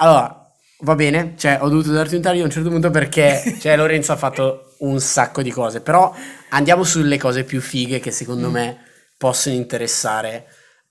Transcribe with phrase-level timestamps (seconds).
[0.00, 0.50] Allora,
[0.80, 4.12] va bene, cioè ho dovuto darti un taglio a un certo punto perché cioè, Lorenzo
[4.12, 6.12] ha fatto un sacco di cose, però
[6.50, 8.52] andiamo sulle cose più fighe che secondo Mm.
[8.52, 8.78] me
[9.16, 10.46] possono interessare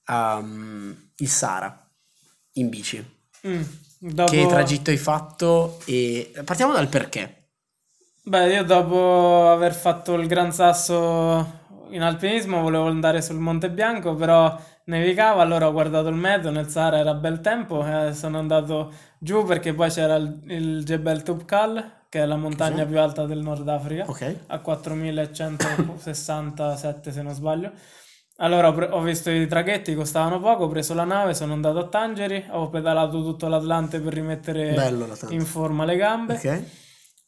[0.07, 1.87] um, il Sara
[2.53, 3.17] in bici.
[3.47, 3.63] Mm,
[3.99, 7.49] dopo- Che tragitto hai fatto e partiamo dal perché.
[8.23, 11.57] Beh, io dopo aver fatto il Gran Sasso
[11.89, 14.55] in alpinismo volevo andare sul Monte Bianco, però
[14.89, 19.45] nevicava, allora ho guardato il meteo, nel Sahara era bel tempo, e sono andato giù
[19.45, 23.67] perché poi c'era il, il Jebel Toubkal, che è la montagna più alta del Nord
[23.69, 24.35] Africa, Ok.
[24.47, 27.71] a 4167 se non sbaglio.
[28.41, 31.79] Allora ho, pre- ho visto i traghetti, costavano poco, ho preso la nave, sono andato
[31.79, 34.73] a Tangeri, ho pedalato tutto l'Atlante per rimettere
[35.29, 36.33] in forma le gambe.
[36.35, 36.63] Ok.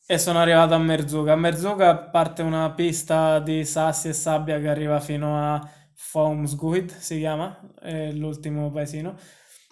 [0.08, 1.34] E sono arrivato a Merzuga.
[1.34, 5.62] A Merzuga parte una pista di sassi e sabbia che arriva fino a
[6.04, 9.16] Faumsguid, si chiama, è l'ultimo paesino.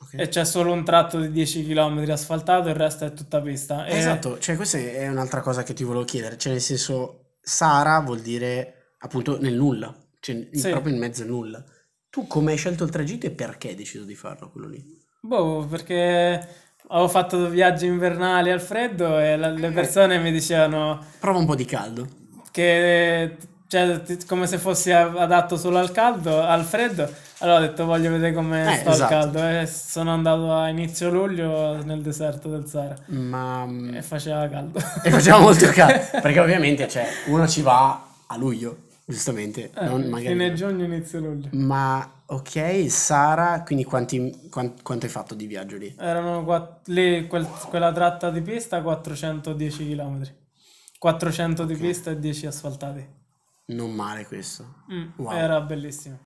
[0.01, 0.13] ok.
[0.15, 3.85] E c'è solo un tratto di 10 km asfaltato, il resto è tutta pista.
[3.85, 7.99] E- Esatto, cioè questa è un'altra cosa che ti volevo chiedere, cioè nel senso Sara
[8.01, 10.69] vuol dire appunto nel nulla, cioè Sì.
[10.69, 11.63] proprio in mezzo al nulla.
[12.09, 14.83] Tu come hai scelto il tragitto e perché hai deciso di farlo quello lì?
[15.21, 16.47] Boh, perché
[16.87, 21.55] avevo fatto viaggi invernali al freddo e la- le persone mi dicevano Prova un po'
[21.55, 22.07] di caldo.
[22.51, 23.35] che
[23.69, 27.07] cioè, come se fossi adatto solo al caldo, al freddo.
[27.41, 29.09] Allora ho detto voglio vedere come Eh, sto al esatto.
[29.13, 34.79] caldo e sono andato a inizio luglio nel deserto del Sahara Ma e faceva caldo.
[35.05, 40.01] e faceva molto caldo, perché ovviamente cioè, uno ci va a luglio, giustamente, Eh, non
[40.09, 41.49] magari fine giugno, inizio luglio.
[41.53, 45.95] Ma ok, Sara, quindi quanti, quan- quanto hai fatto di viaggio lì?
[45.97, 50.23] Erano quatt- lì quel- quella tratta di pista 410 km.
[50.97, 51.79] 400 di Ok.
[51.79, 53.07] pista e 10 asfaltati.
[53.69, 54.83] Non male questo.
[54.91, 55.31] Mm, Wow.
[55.31, 56.19] Era bellissimo.